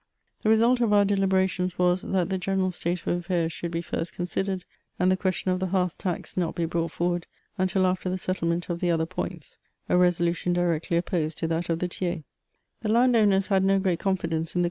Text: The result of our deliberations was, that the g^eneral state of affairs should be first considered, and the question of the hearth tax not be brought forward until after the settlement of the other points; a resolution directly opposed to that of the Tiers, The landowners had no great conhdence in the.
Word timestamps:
The 0.41 0.49
result 0.49 0.81
of 0.81 0.93
our 0.93 1.05
deliberations 1.05 1.77
was, 1.77 2.01
that 2.01 2.29
the 2.31 2.39
g^eneral 2.39 2.73
state 2.73 3.01
of 3.05 3.09
affairs 3.15 3.53
should 3.53 3.69
be 3.69 3.83
first 3.83 4.13
considered, 4.13 4.65
and 4.97 5.11
the 5.11 5.15
question 5.15 5.51
of 5.51 5.59
the 5.59 5.67
hearth 5.67 5.99
tax 5.99 6.35
not 6.35 6.55
be 6.55 6.65
brought 6.65 6.89
forward 6.93 7.27
until 7.59 7.85
after 7.85 8.09
the 8.09 8.17
settlement 8.17 8.67
of 8.67 8.79
the 8.79 8.89
other 8.89 9.05
points; 9.05 9.59
a 9.89 9.95
resolution 9.95 10.53
directly 10.53 10.97
opposed 10.97 11.37
to 11.37 11.47
that 11.49 11.69
of 11.69 11.77
the 11.77 11.87
Tiers, 11.87 12.23
The 12.81 12.89
landowners 12.89 13.45
had 13.49 13.63
no 13.63 13.77
great 13.77 13.99
conhdence 13.99 14.55
in 14.55 14.59
the. 14.59 14.59